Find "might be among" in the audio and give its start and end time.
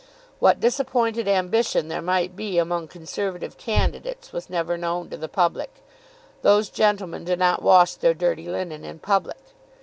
2.01-2.87